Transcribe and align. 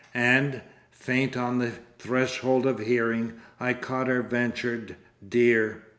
And, 0.15 0.61
faint 0.89 1.37
on 1.37 1.59
the 1.59 1.73
threshold 1.99 2.65
of 2.65 2.79
hearing, 2.79 3.33
I 3.59 3.75
caught 3.75 4.07
her 4.07 4.23
ventured 4.23 4.95
"dear!" 5.29 5.83